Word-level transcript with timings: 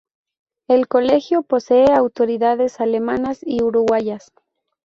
El 0.67 0.87
colegio 0.87 1.43
posee 1.43 1.91
autoridades 1.93 2.79
alemanas 2.79 3.37
y 3.43 3.61
uruguayas. 3.61 4.31